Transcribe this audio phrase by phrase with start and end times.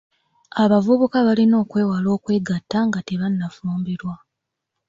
[0.63, 4.13] Abavubuka balina okwewala okwegatta nga tebannafumbirwa.